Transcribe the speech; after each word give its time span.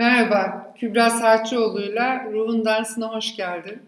Merhaba, 0.00 0.74
Kübra 0.78 1.10
Serçioğlu'yla 1.10 2.24
Ruhun 2.32 2.64
Dansı'na 2.64 3.14
hoş 3.14 3.36
geldin. 3.36 3.82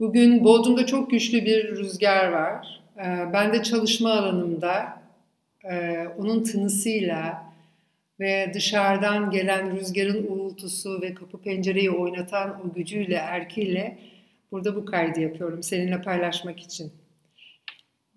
Bugün 0.00 0.44
Bodrum'da 0.44 0.86
çok 0.86 1.10
güçlü 1.10 1.44
bir 1.44 1.76
rüzgar 1.76 2.28
var. 2.28 2.82
Ee, 2.98 3.32
ben 3.32 3.52
de 3.52 3.62
çalışma 3.62 4.12
alanımda 4.12 5.02
e, 5.64 6.06
onun 6.18 6.42
tınısıyla 6.42 7.52
ve 8.20 8.50
dışarıdan 8.54 9.30
gelen 9.30 9.76
rüzgarın 9.76 10.26
uğultusu 10.26 11.02
ve 11.02 11.14
kapı 11.14 11.42
pencereyi 11.42 11.90
oynatan 11.90 12.60
o 12.66 12.74
gücüyle, 12.74 13.14
erkiyle 13.14 13.98
burada 14.52 14.76
bu 14.76 14.84
kaydı 14.84 15.20
yapıyorum 15.20 15.62
seninle 15.62 16.02
paylaşmak 16.02 16.60
için. 16.60 16.92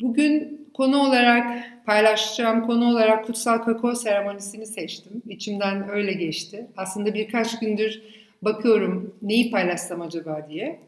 Bugün 0.01 0.67
konu 0.73 0.97
olarak 0.97 1.63
paylaşacağım 1.85 2.65
konu 2.65 2.89
olarak 2.89 3.25
kutsal 3.25 3.57
kakao 3.57 3.95
seremonisini 3.95 4.65
seçtim. 4.65 5.21
İçimden 5.27 5.89
öyle 5.89 6.13
geçti. 6.13 6.67
Aslında 6.77 7.13
birkaç 7.13 7.59
gündür 7.59 8.01
bakıyorum 8.41 9.15
neyi 9.21 9.51
paylaşsam 9.51 10.01
acaba 10.01 10.47
diye. 10.49 10.79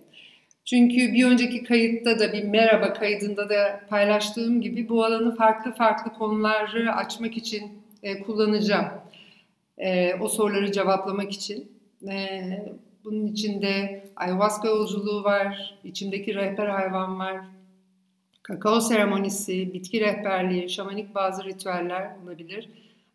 Çünkü 0.65 1.13
bir 1.13 1.25
önceki 1.25 1.63
kayıtta 1.63 2.19
da 2.19 2.33
bir 2.33 2.43
merhaba 2.43 2.93
kaydında 2.93 3.49
da 3.49 3.81
paylaştığım 3.89 4.61
gibi 4.61 4.89
bu 4.89 5.03
alanı 5.03 5.35
farklı 5.35 5.71
farklı 5.71 6.13
konuları 6.13 6.93
açmak 6.95 7.37
için 7.37 7.71
e, 8.03 8.21
kullanacağım. 8.21 8.87
E, 9.77 10.15
o 10.15 10.27
soruları 10.27 10.71
cevaplamak 10.71 11.31
için. 11.31 11.71
E, 12.11 12.41
bunun 13.03 13.27
içinde 13.27 14.03
ayahuasca 14.15 14.69
yolculuğu 14.69 15.23
var, 15.23 15.79
içimdeki 15.83 16.35
rehber 16.35 16.67
hayvan 16.67 17.19
var, 17.19 17.37
kakao 18.49 18.81
seremonisi, 18.81 19.73
bitki 19.73 20.01
rehberliği, 20.01 20.69
şamanik 20.69 21.15
bazı 21.15 21.43
ritüeller 21.43 22.11
olabilir. 22.23 22.69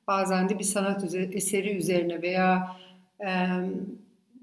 Bazen 0.06 0.48
de 0.48 0.58
bir 0.58 0.64
sanat 0.64 1.14
eseri 1.14 1.76
üzerine 1.76 2.22
veya 2.22 2.76
e, 3.20 3.28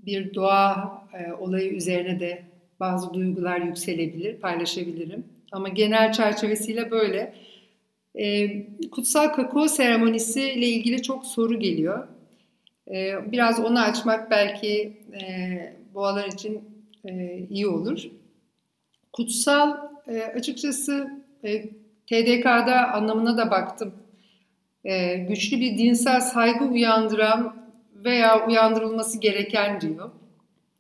bir 0.06 0.34
doğa 0.34 1.02
e, 1.14 1.34
olayı 1.34 1.72
üzerine 1.72 2.20
de 2.20 2.44
bazı 2.80 3.14
duygular 3.14 3.58
yükselebilir, 3.58 4.38
paylaşabilirim. 4.38 5.24
Ama 5.52 5.70
genel 5.70 6.12
çerçevesiyle 6.14 6.92
böyle. 6.92 7.34
E, 8.16 8.50
kutsal 8.90 9.28
kakao 9.28 9.68
seremonisi 9.68 10.42
ile 10.42 10.68
ilgili 10.68 11.02
çok 11.02 11.26
soru 11.26 11.60
geliyor. 11.60 12.08
E, 12.92 13.32
biraz 13.32 13.60
onu 13.60 13.80
açmak 13.80 14.32
belki 14.32 14.98
e, 15.22 15.74
boğalar 15.94 16.28
için 16.28 16.62
e, 17.06 17.40
iyi 17.50 17.68
olur. 17.68 18.04
Kutsal 19.14 19.91
e, 20.08 20.22
açıkçası 20.24 21.24
e, 21.44 21.64
TDK'da 22.06 22.94
anlamına 22.94 23.38
da 23.38 23.52
baktım. 23.52 23.94
E, 24.84 25.16
güçlü 25.16 25.60
bir 25.60 25.78
dinsel 25.78 26.22
saygı 26.22 26.66
uyandıran 26.66 27.56
veya 27.96 28.48
uyandırılması 28.48 29.20
gereken 29.20 29.82
diyor. 29.82 30.12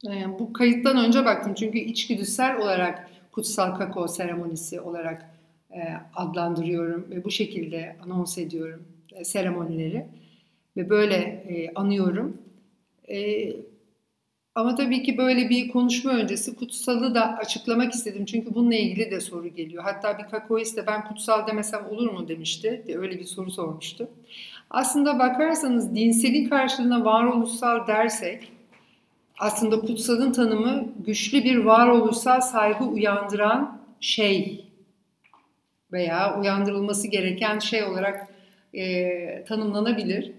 E, 0.07 0.39
bu 0.39 0.53
kayıttan 0.53 0.97
önce 0.97 1.25
baktım 1.25 1.53
çünkü 1.53 1.77
içgüdüsel 1.77 2.57
olarak 2.57 3.09
kutsal 3.31 3.75
kakao 3.75 4.07
seremonisi 4.07 4.81
olarak 4.81 5.31
e, 5.71 5.79
adlandırıyorum 6.15 7.07
ve 7.09 7.23
bu 7.23 7.31
şekilde 7.31 7.95
anons 8.03 8.37
ediyorum 8.37 8.83
e, 9.15 9.25
seremonileri 9.25 10.05
ve 10.77 10.89
böyle 10.89 11.15
e, 11.15 11.71
anıyorum. 11.75 12.37
E, 13.07 13.47
ama 14.55 14.75
tabii 14.75 15.03
ki 15.03 15.17
böyle 15.17 15.49
bir 15.49 15.71
konuşma 15.71 16.11
öncesi 16.11 16.55
kutsalı 16.55 17.15
da 17.15 17.37
açıklamak 17.37 17.93
istedim. 17.93 18.25
Çünkü 18.25 18.55
bununla 18.55 18.75
ilgili 18.75 19.11
de 19.11 19.21
soru 19.21 19.47
geliyor. 19.47 19.83
Hatta 19.83 20.17
bir 20.17 20.23
kakaoist 20.23 20.77
de 20.77 20.87
ben 20.87 21.07
kutsal 21.07 21.47
demesem 21.47 21.85
olur 21.85 22.11
mu 22.11 22.27
demişti. 22.27 22.83
Diye 22.87 22.97
öyle 22.97 23.19
bir 23.19 23.25
soru 23.25 23.51
sormuştu. 23.51 24.09
Aslında 24.69 25.19
bakarsanız 25.19 25.95
dinselin 25.95 26.49
karşılığına 26.49 27.05
varoluşsal 27.05 27.87
dersek 27.87 28.51
aslında 29.39 29.79
kutsalın 29.79 30.31
tanımı 30.31 30.85
güçlü 31.05 31.43
bir 31.43 31.57
varoluşsal 31.57 32.41
saygı 32.41 32.83
uyandıran 32.83 33.81
şey 33.99 34.65
veya 35.91 36.39
uyandırılması 36.39 37.07
gereken 37.07 37.59
şey 37.59 37.83
olarak 37.83 38.27
e, 38.73 39.43
tanımlanabilir. 39.47 40.31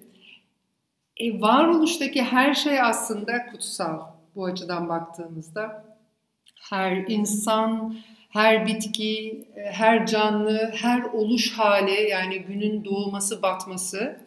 E, 1.17 1.41
varoluştaki 1.41 2.23
her 2.23 2.55
şey 2.55 2.81
aslında 2.81 3.47
kutsal 3.47 4.01
bu 4.35 4.45
açıdan 4.45 4.89
baktığımızda. 4.89 5.85
Her 6.71 6.97
insan, 6.97 7.97
her 8.29 8.67
bitki, 8.67 9.45
e, 9.57 9.61
her 9.61 10.07
canlı, 10.07 10.73
her 10.75 11.03
oluş 11.03 11.53
hali 11.53 12.11
yani 12.11 12.39
günün 12.43 12.85
doğması, 12.85 13.43
batması 13.43 14.21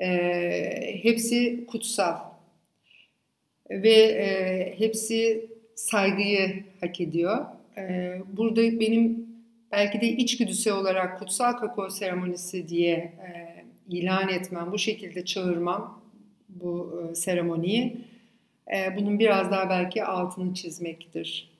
e, 0.00 1.00
hepsi 1.02 1.66
kutsal. 1.66 2.16
Ve 3.70 3.94
e, 3.94 4.74
hepsi 4.78 5.50
saygıyı 5.74 6.64
hak 6.80 7.00
ediyor. 7.00 7.44
E, 7.78 8.14
burada 8.36 8.80
benim 8.80 9.26
belki 9.72 10.00
de 10.00 10.08
içgüdüsel 10.08 10.72
olarak 10.72 11.18
kutsal 11.18 11.52
kakao 11.52 11.90
seremonisi 11.90 12.68
diye 12.68 12.94
e, 12.96 13.53
ilan 13.88 14.28
etmem, 14.28 14.72
bu 14.72 14.78
şekilde 14.78 15.24
çağırmam 15.24 16.02
bu 16.48 17.02
e, 17.10 17.14
seremoniyi. 17.14 17.96
E, 18.74 18.96
bunun 18.96 19.18
biraz 19.18 19.50
daha 19.50 19.70
belki 19.70 20.04
altını 20.04 20.54
çizmektir. 20.54 21.50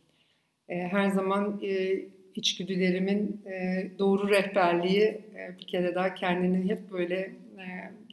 E, 0.69 0.79
her 0.79 1.11
zaman 1.11 1.61
e, 1.63 2.01
içgüdülerimin 2.35 3.41
e, 3.47 3.87
doğru 3.99 4.29
rehberliği 4.29 5.03
e, 5.03 5.59
bir 5.61 5.67
kere 5.67 5.95
daha 5.95 6.15
kendini 6.15 6.71
hep 6.71 6.93
böyle 6.93 7.17
e, 7.59 7.65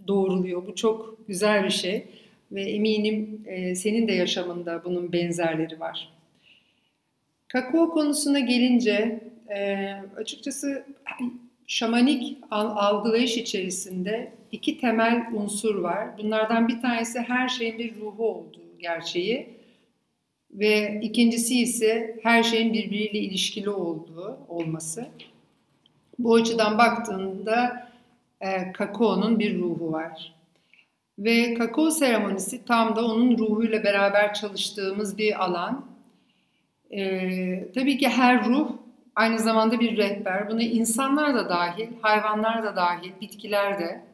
doğruluyor. 0.07 0.67
Bu 0.67 0.75
çok 0.75 1.27
güzel 1.27 1.63
bir 1.63 1.69
şey 1.69 2.05
ve 2.51 2.61
eminim 2.61 3.41
e, 3.45 3.75
senin 3.75 4.07
de 4.07 4.11
yaşamında 4.11 4.83
bunun 4.83 5.13
benzerleri 5.13 5.79
var. 5.79 6.09
Kakao 7.47 7.89
konusuna 7.89 8.39
gelince 8.39 9.19
e, 9.49 9.87
açıkçası 10.17 10.85
şamanik 11.71 12.37
algılayış 12.51 13.37
içerisinde 13.37 14.31
iki 14.51 14.79
temel 14.79 15.25
unsur 15.33 15.75
var. 15.75 16.17
Bunlardan 16.17 16.67
bir 16.67 16.81
tanesi 16.81 17.19
her 17.19 17.49
şeyin 17.49 17.79
bir 17.79 17.95
ruhu 17.95 18.27
olduğu 18.27 18.77
gerçeği 18.79 19.49
ve 20.51 20.99
ikincisi 21.03 21.59
ise 21.59 22.19
her 22.23 22.43
şeyin 22.43 22.73
birbiriyle 22.73 23.19
ilişkili 23.19 23.69
olduğu 23.69 24.37
olması. 24.47 25.07
Bu 26.19 26.35
açıdan 26.35 26.77
baktığında 26.77 27.87
e, 28.41 28.71
kakaonun 28.71 29.39
bir 29.39 29.59
ruhu 29.59 29.91
var. 29.91 30.33
Ve 31.19 31.53
kakao 31.53 31.91
seremonisi 31.91 32.65
tam 32.65 32.95
da 32.95 33.05
onun 33.05 33.37
ruhuyla 33.37 33.83
beraber 33.83 34.33
çalıştığımız 34.33 35.17
bir 35.17 35.43
alan. 35.43 35.85
E, 36.91 37.71
tabii 37.73 37.97
ki 37.97 38.09
her 38.09 38.45
ruh 38.45 38.80
aynı 39.15 39.39
zamanda 39.39 39.79
bir 39.79 39.97
rehber. 39.97 40.49
Buna 40.49 40.63
insanlar 40.63 41.35
da 41.35 41.49
dahil, 41.49 41.87
hayvanlar 42.01 42.63
da 42.63 42.75
dahil, 42.75 43.11
bitkiler 43.21 43.79
de. 43.79 44.05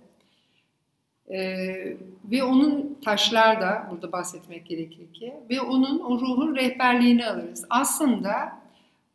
Ee, 1.31 1.97
ve 2.31 2.43
onun 2.43 2.97
taşlar 3.05 3.61
da 3.61 3.87
burada 3.91 4.11
bahsetmek 4.11 4.65
gerekir 4.65 5.13
ki 5.13 5.33
ve 5.49 5.61
onun 5.61 5.99
o 5.99 6.19
ruhun 6.19 6.55
rehberliğini 6.55 7.27
alırız. 7.27 7.65
Aslında 7.69 8.59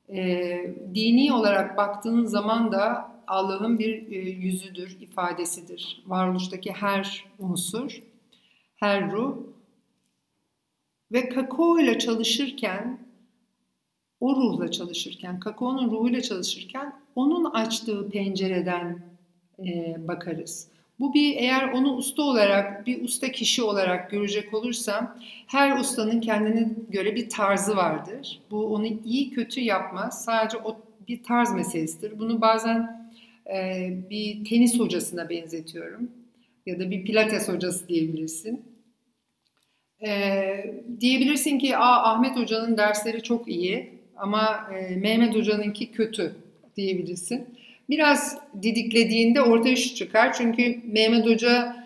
e, 0.09 0.75
dini 0.95 1.33
olarak 1.33 1.77
baktığın 1.77 2.25
zaman 2.25 2.73
da 2.73 3.13
Allah'ın 3.27 3.79
bir 3.79 4.13
e, 4.13 4.17
yüzüdür, 4.31 5.01
ifadesidir. 5.01 6.03
Varoluştaki 6.07 6.73
her 6.73 7.25
unsur, 7.39 8.03
her 8.77 9.11
ruh 9.11 9.37
ve 11.13 11.29
kakao 11.29 11.79
ile 11.79 11.99
çalışırken 11.99 12.99
o 14.23 14.37
ruhla 14.37 14.71
çalışırken, 14.71 15.41
kakaonun 15.41 15.91
ruhuyla 15.91 16.21
çalışırken 16.21 16.93
onun 17.17 17.45
açtığı 17.45 18.11
pencereden 18.11 19.03
e, 19.59 19.97
bakarız. 20.09 20.69
Bu 21.01 21.15
bir 21.15 21.37
eğer 21.37 21.73
onu 21.73 21.97
usta 21.97 22.23
olarak, 22.23 22.87
bir 22.87 23.05
usta 23.05 23.33
kişi 23.33 23.63
olarak 23.63 24.11
görecek 24.11 24.55
olursam 24.55 25.19
her 25.47 25.79
ustanın 25.79 26.21
kendine 26.21 26.69
göre 26.91 27.15
bir 27.15 27.29
tarzı 27.29 27.77
vardır. 27.77 28.41
Bu 28.51 28.75
onu 28.75 28.87
iyi 29.05 29.31
kötü 29.31 29.61
yapmaz. 29.61 30.25
Sadece 30.25 30.57
o 30.57 30.77
bir 31.09 31.23
tarz 31.23 31.55
meselesidir. 31.55 32.19
Bunu 32.19 32.41
bazen 32.41 33.11
e, 33.55 33.91
bir 34.11 34.45
tenis 34.45 34.79
hocasına 34.79 35.31
benzetiyorum. 35.31 36.11
Ya 36.67 36.79
da 36.79 36.91
bir 36.91 37.05
pilates 37.05 37.49
hocası 37.49 37.89
diyebilirsin. 37.89 38.63
E, 40.07 40.11
diyebilirsin 41.01 41.59
ki 41.59 41.77
Aa, 41.77 42.13
Ahmet 42.13 42.37
Hoca'nın 42.37 42.77
dersleri 42.77 43.23
çok 43.23 43.49
iyi 43.49 44.02
ama 44.23 44.71
e, 44.75 44.97
Mehmet 44.97 45.35
Hoca'nınki 45.35 45.93
kötü 45.93 46.37
diyebilirsin. 46.77 47.47
Biraz 47.91 48.39
didiklediğinde 48.63 49.43
ortaya 49.43 49.77
şu 49.77 49.95
çıkar. 49.95 50.33
Çünkü 50.33 50.79
Mehmet 50.93 51.27
Hoca 51.27 51.77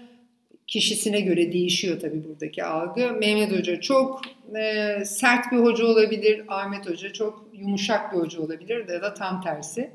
kişisine 0.66 1.20
göre 1.20 1.52
değişiyor 1.52 2.00
tabii 2.00 2.24
buradaki 2.28 2.64
algı. 2.64 3.12
Mehmet 3.12 3.58
Hoca 3.58 3.80
çok 3.80 4.20
e, 4.56 5.04
sert 5.04 5.52
bir 5.52 5.56
hoca 5.56 5.86
olabilir. 5.86 6.44
Ahmet 6.48 6.90
Hoca 6.90 7.12
çok 7.12 7.48
yumuşak 7.52 8.12
bir 8.12 8.18
hoca 8.18 8.40
olabilir 8.40 8.88
ya 8.88 9.02
da 9.02 9.14
tam 9.14 9.42
tersi. 9.42 9.90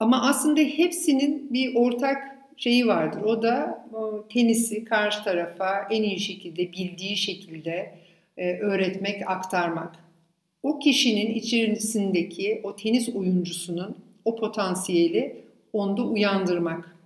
Ama 0.00 0.28
aslında 0.28 0.60
hepsinin 0.60 1.52
bir 1.52 1.74
ortak 1.74 2.34
şeyi 2.56 2.86
vardır. 2.86 3.22
O 3.22 3.42
da 3.42 3.86
o 3.92 4.28
tenisi 4.28 4.84
karşı 4.84 5.24
tarafa 5.24 5.88
en 5.90 6.02
iyi 6.02 6.20
şekilde, 6.20 6.72
bildiği 6.72 7.16
şekilde 7.16 7.94
e, 8.36 8.58
öğretmek, 8.58 9.30
aktarmak. 9.30 10.03
O 10.64 10.78
kişinin 10.78 11.34
içerisindeki 11.34 12.60
o 12.62 12.76
tenis 12.76 13.08
oyuncusunun 13.08 13.96
o 14.24 14.36
potansiyeli 14.36 15.36
onda 15.72 16.02
uyandırmak. 16.02 16.96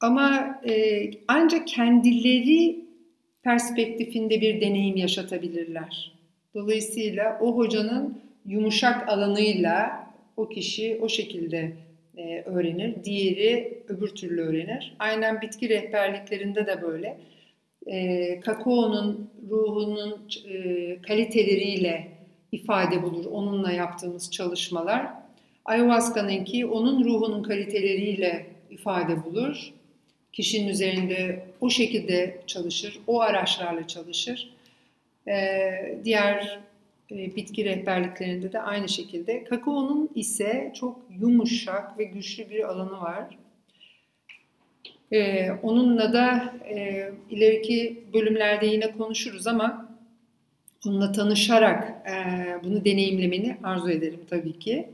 Ama 0.00 0.60
e, 0.68 1.10
ancak 1.28 1.68
kendileri 1.68 2.84
perspektifinde 3.42 4.40
bir 4.40 4.60
deneyim 4.60 4.96
yaşatabilirler. 4.96 6.12
Dolayısıyla 6.54 7.38
o 7.40 7.56
hocanın 7.56 8.18
yumuşak 8.46 9.08
alanıyla 9.08 10.06
o 10.36 10.48
kişi 10.48 10.98
o 11.02 11.08
şekilde 11.08 11.72
e, 12.16 12.42
öğrenir. 12.42 13.04
Diğeri 13.04 13.82
öbür 13.88 14.08
türlü 14.08 14.40
öğrenir. 14.40 14.96
Aynen 14.98 15.40
bitki 15.40 15.68
rehberliklerinde 15.68 16.66
de 16.66 16.82
böyle. 16.82 17.18
E, 17.86 18.40
kakaonun 18.40 19.30
ruhunun 19.50 20.28
e, 20.48 21.02
kaliteleriyle 21.02 22.08
ifade 22.52 23.02
bulur. 23.02 23.24
Onunla 23.24 23.72
yaptığımız 23.72 24.30
çalışmalar. 24.30 25.06
Ayahuasca'nınki 25.64 26.66
onun 26.66 27.04
ruhunun 27.04 27.42
kaliteleriyle 27.42 28.46
ifade 28.70 29.24
bulur. 29.24 29.72
Kişinin 30.32 30.68
üzerinde 30.68 31.46
o 31.60 31.70
şekilde 31.70 32.40
çalışır, 32.46 33.00
o 33.06 33.20
araçlarla 33.20 33.86
çalışır. 33.86 34.54
Ee, 35.28 35.98
diğer 36.04 36.60
e, 37.10 37.36
bitki 37.36 37.64
rehberliklerinde 37.64 38.52
de 38.52 38.60
aynı 38.60 38.88
şekilde. 38.88 39.44
Kakaonun 39.44 40.10
ise 40.14 40.72
çok 40.80 41.00
yumuşak 41.20 41.98
ve 41.98 42.04
güçlü 42.04 42.50
bir 42.50 42.68
alanı 42.68 43.00
var. 43.00 43.38
Ee, 45.12 45.50
onunla 45.62 46.12
da 46.12 46.54
e, 46.68 47.10
ileriki 47.30 48.04
bölümlerde 48.14 48.66
yine 48.66 48.92
konuşuruz 48.92 49.46
ama 49.46 49.96
onunla 50.86 51.12
tanışarak 51.12 52.08
e, 52.08 52.14
bunu 52.64 52.84
deneyimlemeni 52.84 53.56
arzu 53.62 53.90
ederim 53.90 54.20
tabii 54.30 54.58
ki. 54.58 54.88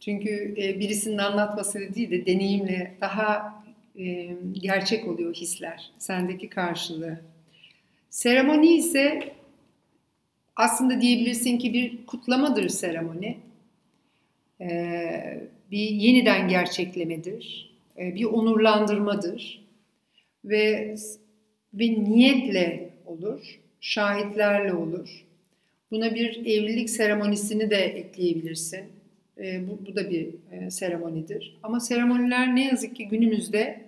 Çünkü 0.00 0.54
e, 0.58 0.80
birisinin 0.80 1.18
anlatması 1.18 1.94
değil 1.94 2.10
de 2.10 2.26
deneyimle 2.26 2.94
daha 3.00 3.62
e, 3.98 4.28
gerçek 4.52 5.08
oluyor 5.08 5.34
hisler, 5.34 5.90
sendeki 5.98 6.48
karşılığı. 6.48 7.20
Seremoni 8.10 8.76
ise 8.76 9.32
aslında 10.56 11.00
diyebilirsin 11.00 11.58
ki 11.58 11.72
bir 11.72 12.06
kutlamadır 12.06 12.68
seremoni. 12.68 13.38
Ee, 14.60 15.40
bir 15.70 15.90
yeniden 15.90 16.48
gerçeklemedir. 16.48 17.75
Ee, 17.98 18.14
bir 18.14 18.24
onurlandırmadır. 18.24 19.66
Ve 20.44 20.94
ve 21.74 21.84
niyetle 21.84 22.90
olur, 23.06 23.60
şahitlerle 23.80 24.74
olur. 24.74 25.26
Buna 25.90 26.14
bir 26.14 26.46
evlilik 26.46 26.90
seremonisini 26.90 27.70
de 27.70 27.76
ekleyebilirsin. 27.76 28.84
E, 29.38 29.68
bu, 29.68 29.86
bu 29.86 29.96
da 29.96 30.10
bir 30.10 30.28
e, 30.52 30.70
seremonidir. 30.70 31.58
Ama 31.62 31.80
seremoniler 31.80 32.56
ne 32.56 32.64
yazık 32.64 32.96
ki 32.96 33.08
günümüzde 33.08 33.80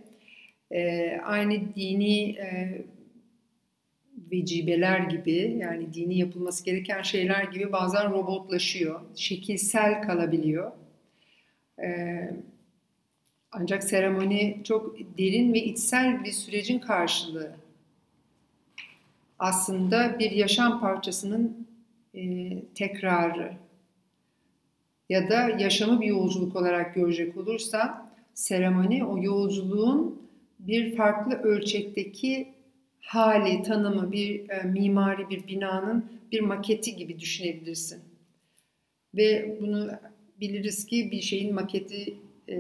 e, 0.70 1.10
aynı 1.24 1.74
dini 1.76 2.30
e, 2.30 2.82
vecibeler 4.32 5.00
gibi 5.00 5.56
yani 5.60 5.94
dini 5.94 6.18
yapılması 6.18 6.64
gereken 6.64 7.02
şeyler 7.02 7.44
gibi 7.44 7.72
bazen 7.72 8.10
robotlaşıyor, 8.10 9.00
şekilsel 9.14 10.02
kalabiliyor. 10.02 10.72
Ee, 11.82 12.30
ancak 13.52 13.84
seremoni 13.84 14.60
çok 14.64 14.98
derin 15.18 15.54
ve 15.54 15.64
içsel 15.64 16.24
bir 16.24 16.32
sürecin 16.32 16.78
karşılığı. 16.78 17.56
Aslında 19.38 20.18
bir 20.18 20.30
yaşam 20.30 20.80
parçasının 20.80 21.66
e, 22.14 22.52
tekrarı 22.74 23.52
ya 25.08 25.30
da 25.30 25.48
yaşamı 25.48 26.00
bir 26.00 26.06
yolculuk 26.06 26.56
olarak 26.56 26.94
görecek 26.94 27.36
olursa 27.36 28.12
seremoni 28.34 29.04
o 29.04 29.22
yolculuğun 29.22 30.22
bir 30.58 30.96
farklı 30.96 31.34
ölçekteki 31.34 32.48
hali, 33.00 33.62
tanımı, 33.62 34.12
bir 34.12 34.50
e, 34.50 34.62
mimari 34.62 35.30
bir 35.30 35.46
binanın 35.46 36.12
bir 36.32 36.40
maketi 36.40 36.96
gibi 36.96 37.18
düşünebilirsin. 37.18 38.02
Ve 39.14 39.58
bunu 39.60 39.90
biliriz 40.40 40.86
ki 40.86 41.10
bir 41.10 41.20
şeyin 41.20 41.54
maketi 41.54 42.14
e, 42.48 42.54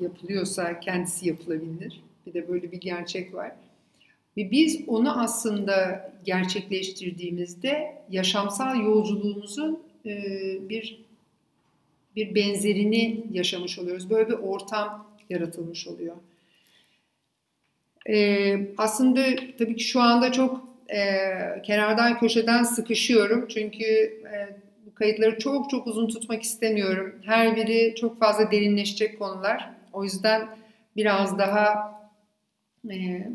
yapılıyorsa 0.00 0.80
kendisi 0.80 1.28
yapılabilir. 1.28 2.02
Bir 2.26 2.34
de 2.34 2.48
böyle 2.48 2.72
bir 2.72 2.80
gerçek 2.80 3.34
var. 3.34 3.52
Ve 4.36 4.50
biz 4.50 4.80
onu 4.86 5.20
aslında 5.20 6.10
gerçekleştirdiğimizde 6.24 8.02
yaşamsal 8.10 8.80
yolculuğumuzun 8.80 9.82
e, 10.06 10.18
bir 10.68 11.02
bir 12.16 12.34
benzerini 12.34 13.24
yaşamış 13.32 13.78
oluyoruz. 13.78 14.10
Böyle 14.10 14.28
bir 14.28 14.34
ortam 14.34 15.06
yaratılmış 15.30 15.88
oluyor. 15.88 16.16
E, 18.08 18.56
aslında 18.78 19.24
tabii 19.58 19.76
ki 19.76 19.84
şu 19.84 20.00
anda 20.00 20.32
çok 20.32 20.68
e, 20.88 21.08
kenardan 21.62 22.20
köşeden 22.20 22.62
sıkışıyorum. 22.62 23.48
Çünkü 23.48 23.84
e, 23.84 24.56
bu 24.86 24.94
kayıtları 24.94 25.38
çok 25.38 25.70
çok 25.70 25.86
uzun 25.86 26.08
tutmak 26.08 26.42
istemiyorum. 26.42 27.14
Her 27.24 27.56
biri 27.56 27.94
çok 27.94 28.18
fazla 28.18 28.50
derinleşecek 28.50 29.18
konular. 29.18 29.70
O 29.92 30.04
yüzden 30.04 30.48
biraz 30.96 31.38
daha 31.38 31.94
e, 32.90 33.28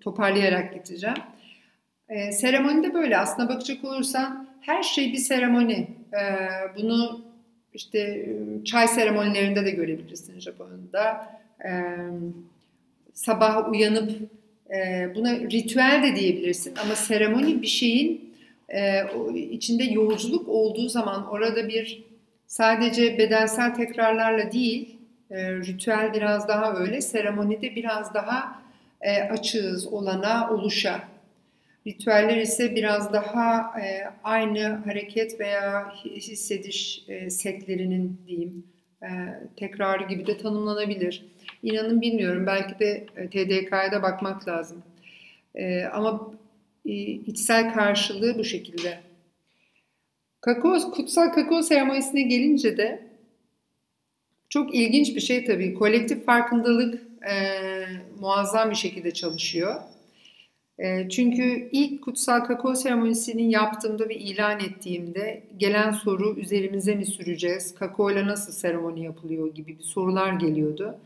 toparlayarak 0.00 0.74
gideceğim. 0.74 1.16
E, 2.08 2.32
seremoni 2.32 2.82
de 2.82 2.94
böyle. 2.94 3.18
Aslına 3.18 3.48
bakacak 3.48 3.84
olursan 3.84 4.48
her 4.60 4.82
şey 4.82 5.12
bir 5.12 5.18
seremoni. 5.18 5.88
E, 6.12 6.22
bunu 6.76 7.20
işte 7.74 8.28
çay 8.64 8.88
seremonilerinde 8.88 9.64
de 9.64 9.70
görebilirsin 9.70 10.40
Japonya'da. 10.40 11.28
Evet 11.60 12.12
sabah 13.14 13.70
uyanıp 13.70 14.12
e, 14.70 15.08
buna 15.14 15.34
ritüel 15.40 16.02
de 16.02 16.16
diyebilirsin 16.16 16.74
ama 16.84 16.94
seremoni 16.94 17.62
bir 17.62 17.66
şeyin 17.66 18.31
e, 18.72 19.04
içinde 19.50 19.84
yolculuk 19.84 20.48
olduğu 20.48 20.88
zaman 20.88 21.30
orada 21.30 21.68
bir 21.68 22.04
sadece 22.46 23.18
bedensel 23.18 23.74
tekrarlarla 23.74 24.52
değil 24.52 24.98
e, 25.30 25.52
ritüel 25.52 26.12
biraz 26.14 26.48
daha 26.48 26.74
öyle 26.74 27.00
seremonide 27.00 27.76
biraz 27.76 28.14
daha 28.14 28.62
e, 29.00 29.22
açığız 29.22 29.86
olana 29.86 30.50
oluşa 30.50 31.12
ritüeller 31.86 32.36
ise 32.36 32.74
biraz 32.74 33.12
daha 33.12 33.80
e, 33.80 34.04
aynı 34.24 34.82
hareket 34.84 35.40
veya 35.40 35.94
hissediş 36.04 37.04
e, 37.08 37.30
setlerinin 37.30 38.20
diyeyim 38.26 38.66
e, 39.02 39.08
tekrarı 39.56 40.08
gibi 40.08 40.26
de 40.26 40.38
tanımlanabilir. 40.38 41.26
İnanın 41.62 42.00
bilmiyorum. 42.00 42.46
Belki 42.46 42.78
de 42.78 43.06
e, 43.16 43.26
TDK'ya 43.28 43.92
da 43.92 44.02
bakmak 44.02 44.48
lazım. 44.48 44.82
E, 45.54 45.84
ama 45.84 46.32
içsel 46.84 47.74
karşılığı 47.74 48.38
bu 48.38 48.44
şekilde. 48.44 49.00
Kakao, 50.40 50.90
kutsal 50.90 51.28
kakao 51.28 51.62
seremonisine 51.62 52.22
gelince 52.22 52.76
de 52.76 53.02
çok 54.48 54.74
ilginç 54.74 55.14
bir 55.16 55.20
şey 55.20 55.44
tabii. 55.44 55.74
Kolektif 55.74 56.24
farkındalık 56.24 57.02
e, 57.30 57.34
muazzam 58.20 58.70
bir 58.70 58.76
şekilde 58.76 59.10
çalışıyor. 59.10 59.80
E, 60.78 61.08
çünkü 61.08 61.68
ilk 61.72 62.02
kutsal 62.02 62.40
kakao 62.40 62.74
seremonisinin 62.74 63.50
yaptığımda 63.50 64.08
ve 64.08 64.14
ilan 64.14 64.60
ettiğimde 64.60 65.42
gelen 65.56 65.92
soru 65.92 66.34
üzerimize 66.38 66.94
mi 66.94 67.06
süreceğiz, 67.06 67.74
kakao 67.74 68.10
ile 68.10 68.26
nasıl 68.26 68.52
seremoni 68.52 69.04
yapılıyor 69.04 69.54
gibi 69.54 69.78
bir 69.78 69.84
sorular 69.84 70.32
geliyordu. 70.32 70.98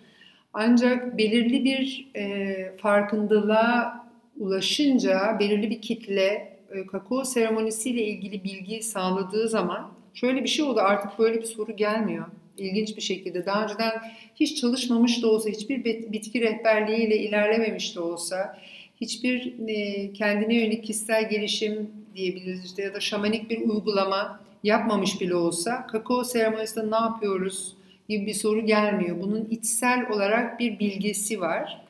Ancak 0.53 1.19
belirli 1.19 1.65
bir 1.65 2.11
e, 2.17 2.77
farkındalığa 2.77 4.06
ulaşınca 4.39 5.37
belirli 5.41 5.71
bir 5.71 5.81
kitle 5.81 6.57
e, 6.71 6.87
kakao 6.87 7.25
seremonisiyle 7.25 8.05
ilgili 8.05 8.45
bilgi 8.45 8.83
sağladığı 8.83 9.49
zaman 9.49 9.93
şöyle 10.15 10.43
bir 10.43 10.49
şey 10.49 10.65
oldu 10.65 10.81
artık 10.81 11.19
böyle 11.19 11.39
bir 11.39 11.47
soru 11.47 11.77
gelmiyor. 11.77 12.27
İlginç 12.59 12.97
bir 12.97 13.03
şekilde 13.03 13.47
daha 13.47 13.65
önceden 13.65 13.93
hiç 14.35 14.61
çalışmamış 14.61 15.23
da 15.23 15.29
olsa 15.29 15.51
hiçbir 15.51 15.85
bitki 15.85 16.41
rehberliğiyle 16.41 17.17
ilerlememiş 17.19 17.97
de 17.97 18.01
olsa 18.01 18.59
hiçbir 19.01 19.55
e, 19.69 20.13
kendine 20.13 20.55
yönelik 20.55 20.85
kişisel 20.85 21.29
gelişim 21.31 21.91
diyebiliriz 22.15 22.65
işte 22.65 22.83
ya 22.83 22.95
da 22.95 23.01
şamanik 23.01 23.51
bir 23.51 23.61
uygulama 23.61 24.41
yapmamış 24.65 25.21
bile 25.21 25.35
olsa 25.35 25.87
kakao 25.87 26.25
seremonisinde 26.25 26.91
ne 26.91 26.97
yapıyoruz 26.97 27.77
gibi 28.09 28.27
bir 28.27 28.35
soru 28.35 28.67
gelmiyor. 28.67 29.21
Bunun 29.21 29.45
içsel 29.51 30.11
olarak 30.11 30.61
bir 30.61 30.79
bilgisi 30.79 31.41
var. 31.41 31.81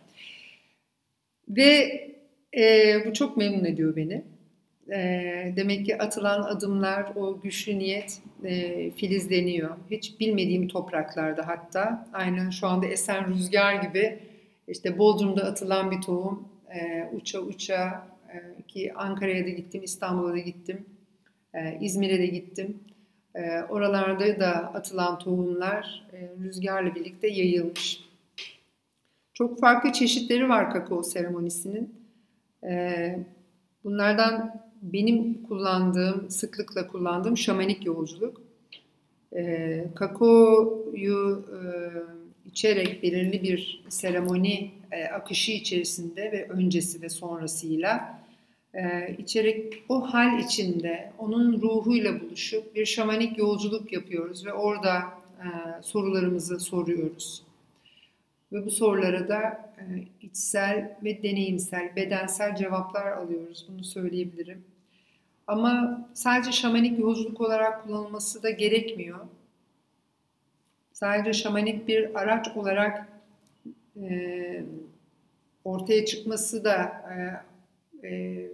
Ve 1.49 2.07
e, 2.57 2.95
bu 3.07 3.13
çok 3.13 3.37
memnun 3.37 3.65
ediyor 3.65 3.97
beni. 3.97 4.25
e, 4.93 5.53
demek 5.57 5.87
ki 5.87 5.99
atılan 6.03 6.43
adımlar, 6.43 7.13
o 7.17 7.41
güçlü 7.41 7.79
niyet 7.79 8.21
e, 8.45 8.91
filizleniyor. 8.91 9.77
Hiç 9.91 10.21
bilmediğim 10.21 10.69
topraklarda 10.69 11.49
hatta 11.49 12.09
aynen 12.13 12.51
şu 12.51 12.67
anda 12.67 12.87
esen 12.87 13.29
rüzgar 13.29 13.75
gibi 13.75 14.19
işte 14.69 14.99
Bodrum'da 14.99 15.45
atılan 15.45 15.91
bir 15.91 16.01
tohum 16.01 16.49
e, 16.75 17.09
uça 17.17 17.41
uça 17.41 18.07
e, 18.33 18.63
ki 18.63 18.93
Ankara'ya 18.95 19.45
da 19.45 19.49
gittim, 19.49 19.83
İstanbul'a 19.85 20.33
da 20.33 20.39
gittim, 20.39 20.87
e, 21.55 21.79
İzmir'e 21.81 22.19
de 22.19 22.27
gittim. 22.27 22.79
E, 23.35 23.61
oralarda 23.63 24.41
da 24.41 24.51
atılan 24.53 25.19
tohumlar 25.19 26.07
e, 26.13 26.45
rüzgarla 26.45 26.95
birlikte 26.95 27.29
yayılmış. 27.29 28.01
Çok 29.35 29.61
farklı 29.61 29.93
çeşitleri 29.93 30.49
var 30.49 30.71
kakao 30.71 31.03
seremonisinin. 31.03 32.06
E, 32.67 33.19
bunlardan 33.85 34.63
benim 34.83 35.43
kullandığım, 35.43 36.31
sıklıkla 36.31 36.89
kullandığım 36.89 37.37
şamanik 37.37 37.87
yolculuk. 37.87 38.41
E, 39.37 39.85
kakaoyu 39.95 41.45
e, 41.53 41.59
içerek 42.49 43.03
belirli 43.03 43.43
bir 43.43 43.85
seremoni 43.89 44.71
e, 44.93 45.05
akışı 45.05 45.53
içerisinde 45.53 46.33
ve 46.33 46.49
öncesi 46.49 47.03
ve 47.03 47.09
sonrasıyla 47.09 48.21
e, 48.75 49.15
içerek 49.19 49.85
o 49.89 50.01
hal 50.01 50.39
içinde 50.39 51.13
onun 51.19 51.63
ruhuyla 51.63 52.21
buluşup 52.21 52.75
bir 52.75 52.87
şamanik 52.87 53.39
yolculuk 53.39 53.93
yapıyoruz 53.93 54.47
ve 54.47 54.53
orada 54.53 55.03
sorularımızı 55.83 56.61
soruyoruz. 56.61 57.46
Ve 58.53 58.67
bu 58.67 58.71
sorulara 58.71 59.29
da 59.29 59.73
e, 59.79 59.83
içsel 60.23 60.99
ve 61.05 61.23
deneyimsel, 61.23 61.97
bedensel 61.97 62.57
cevaplar 62.57 63.07
alıyoruz. 63.07 63.67
Bunu 63.69 63.85
söyleyebilirim. 63.85 64.65
Ama 65.47 66.05
sadece 66.15 66.53
şamanik 66.53 66.99
yolculuk 66.99 67.41
olarak 67.41 67.83
kullanılması 67.83 68.43
da 68.43 68.51
gerekmiyor. 68.51 69.19
Sadece 70.93 71.33
şamanik 71.33 71.89
bir 71.89 72.21
araç 72.21 72.49
olarak 72.57 73.09
e, 74.03 74.65
ortaya 75.65 76.05
çıkması 76.05 76.65
da 76.65 77.05
e, 78.05 78.47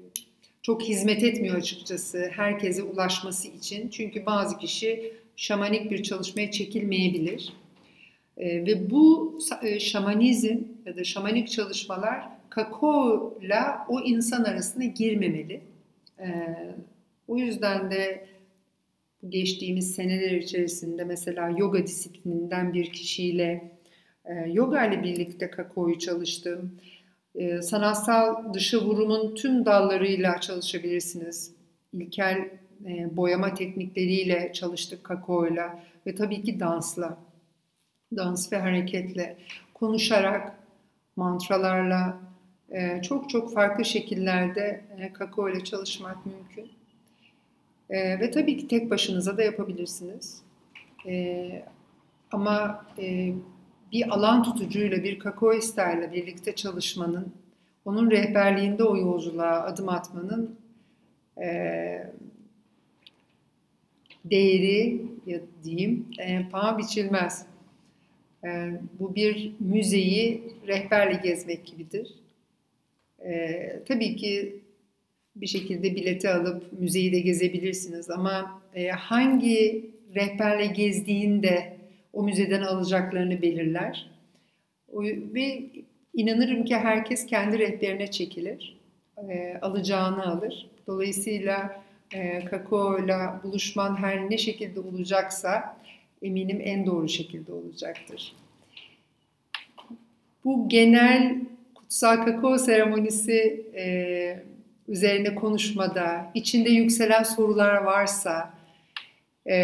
çok 0.63 0.83
hizmet 0.83 1.23
etmiyor 1.23 1.57
açıkçası 1.57 2.31
herkese 2.33 2.83
ulaşması 2.83 3.49
için. 3.49 3.89
Çünkü 3.89 4.27
bazı 4.27 4.59
kişi 4.59 5.13
şamanik 5.37 5.91
bir 5.91 6.03
çalışmaya 6.03 6.51
çekilmeyebilir. 6.51 7.53
E, 8.37 8.67
ve 8.67 8.91
bu 8.91 9.39
e, 9.63 9.81
şamanizm 9.81 10.59
ya 10.87 10.97
da 10.97 11.05
şamanik 11.05 11.49
çalışmalar 11.49 12.29
kakaoyla 12.51 13.87
o 13.89 14.01
insan 14.01 14.45
arasına 14.45 14.85
girmemeli. 14.85 15.61
E, 16.19 16.27
o 17.29 17.37
yüzden 17.37 17.91
de 17.91 18.27
geçtiğimiz 19.29 19.95
seneler 19.95 20.31
içerisinde 20.31 21.05
mesela 21.05 21.51
yoga 21.57 21.87
disiplininden 21.87 22.75
bir 22.75 22.93
kişiyle 22.93 23.73
e, 24.25 24.35
yoga 24.35 24.87
ile 24.87 25.03
birlikte 25.03 25.51
kakaoyu 25.51 25.99
çalıştım. 25.99 26.73
E, 27.35 27.63
sanatsal 27.63 28.55
dışı 28.55 28.85
vurumun 28.85 29.35
tüm 29.35 29.65
dallarıyla 29.65 30.41
çalışabilirsiniz. 30.41 31.53
İlkel 31.93 32.49
e, 32.87 33.17
boyama 33.17 33.55
teknikleriyle 33.55 34.51
çalıştık 34.53 35.05
kakaoyla 35.05 35.81
ve 36.07 36.15
tabii 36.15 36.43
ki 36.43 36.61
dansla. 36.61 37.19
Dans 38.17 38.53
ve 38.53 38.59
hareketle, 38.59 39.37
konuşarak, 39.75 40.59
mantralarla, 41.17 42.21
e, 42.71 43.03
çok 43.03 43.31
çok 43.31 43.55
farklı 43.55 43.85
şekillerde 43.85 44.85
e, 44.99 45.13
kakao 45.13 45.49
ile 45.49 45.65
çalışmak 45.65 46.27
mümkün. 46.27 46.73
E, 47.91 48.21
ve 48.21 48.31
tabii 48.31 48.57
ki 48.57 48.69
tek 48.69 48.91
başınıza 48.91 49.37
da 49.37 49.43
yapabilirsiniz. 49.43 50.43
Ama 52.33 52.87
bir 53.93 54.09
alan 54.09 54.43
tutucuyla, 54.43 55.03
bir 55.03 55.19
kakao 55.19 55.53
isterle 55.53 56.13
birlikte 56.13 56.55
çalışmanın, 56.55 57.33
onun 57.85 58.11
rehberliğinde 58.11 58.85
o 58.85 58.97
yolculuğa 58.97 59.63
adım 59.63 59.89
atmanın 59.89 60.57
değeri 64.25 65.03
ya 65.27 65.41
diyeyim 65.65 66.07
e, 66.19 66.49
paha 66.49 66.79
biçilmez. 66.79 67.52
E, 68.45 68.71
bu 68.99 69.15
bir 69.15 69.53
müzeyi 69.61 70.43
rehberle 70.67 71.21
gezmek 71.25 71.67
gibidir. 71.67 72.15
E, 73.25 73.83
tabii 73.89 74.17
ki 74.17 74.63
bir 75.37 75.47
şekilde 75.47 75.97
bileti 75.97 76.29
alıp 76.29 76.81
müzeyi 76.81 77.13
de 77.13 77.21
gezebilirsiniz 77.21 78.11
ama 78.11 78.63
e, 78.75 78.89
hangi 78.89 79.91
rehberle 80.15 80.67
gezdiğinde 80.67 81.77
o 82.13 82.23
müzeden 82.23 82.63
alacaklarını 82.63 83.43
belirler. 83.43 84.11
Ve 85.35 85.63
inanırım 86.15 86.65
ki 86.65 86.77
herkes 86.77 87.27
kendi 87.27 87.59
rehberine 87.59 88.11
çekilir, 88.11 88.79
e, 89.31 89.59
alacağını 89.63 90.27
alır. 90.27 90.71
Dolayısıyla 90.87 91.83
e, 92.15 92.45
kakaoyla 92.45 93.41
buluşman 93.45 93.97
her 93.97 94.31
ne 94.31 94.39
şekilde 94.39 94.81
olacaksa 94.81 95.77
eminim 96.23 96.61
en 96.65 96.87
doğru 96.87 97.09
şekilde 97.09 97.53
olacaktır. 97.53 98.33
Bu 100.45 100.69
genel 100.69 101.37
kutsal 101.75 102.17
kakao 102.17 102.59
seremonisi 102.59 103.67
e, 103.75 104.43
üzerine 104.89 105.35
konuşmada, 105.35 106.31
içinde 106.35 106.71
yükselen 106.71 107.23
sorular 107.23 107.75
varsa 107.77 108.55
e, 109.47 109.57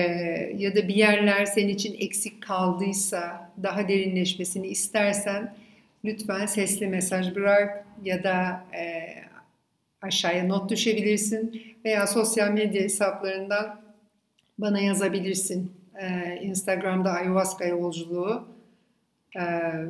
ya 0.59 0.77
da 0.77 0.89
bir 0.89 0.95
yerler 0.95 1.45
senin 1.45 1.69
için 1.69 1.97
eksik 2.01 2.43
kaldıysa, 2.43 3.51
daha 3.63 3.89
derinleşmesini 3.89 4.67
istersen 4.67 5.55
lütfen 6.05 6.47
sesli 6.47 6.87
mesaj 6.87 7.35
bırak 7.35 7.87
ya 8.05 8.25
da 8.25 8.65
e, 8.75 9.15
aşağıya 10.03 10.45
not 10.45 10.71
düşebilirsin 10.71 11.63
veya 11.85 12.07
sosyal 12.07 12.51
medya 12.51 12.83
hesaplarından 12.83 13.81
bana 14.59 14.81
yazabilirsin. 14.81 15.78
E, 15.99 16.37
Instagram'da 16.43 17.11
ayahuasca 17.11 17.65
yolculuğu 17.67 18.49
e, 19.37 19.45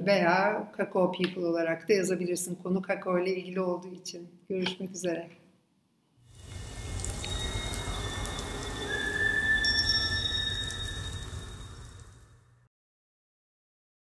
veya 0.06 0.68
Kakao 0.76 1.12
People 1.12 1.46
olarak 1.46 1.88
da 1.88 1.92
yazabilirsin 1.92 2.54
konu 2.54 2.82
kakao 2.82 3.18
ile 3.18 3.36
ilgili 3.36 3.60
olduğu 3.60 3.94
için. 3.94 4.28
Görüşmek 4.48 4.90
üzere. 4.90 5.28